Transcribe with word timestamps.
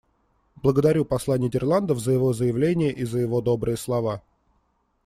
Благодарю 0.55 1.05
посла 1.05 1.37
Нидерландов 1.37 1.99
за 1.99 2.13
его 2.13 2.33
заявление 2.33 2.91
и 2.91 3.03
за 3.03 3.19
его 3.19 3.39
добрые 3.39 3.77
слова. 3.77 4.23